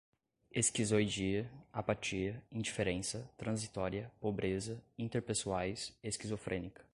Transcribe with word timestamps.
esquizoidia, 0.51 1.51
apatia, 1.71 2.41
indiferença, 2.51 3.29
transitória, 3.37 4.11
pobreza, 4.19 4.81
interpessoais, 4.97 5.95
esquizofrênica 6.01 6.83